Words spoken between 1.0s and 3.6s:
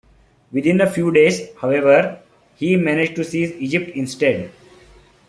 days, however, he managed to seize